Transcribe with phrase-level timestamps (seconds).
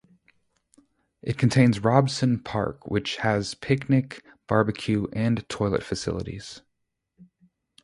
[1.21, 6.63] It contains Robson Park, which has picnic, barbecue and toilet facilities.